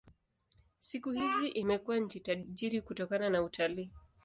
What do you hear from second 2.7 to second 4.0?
kutokana na utalii.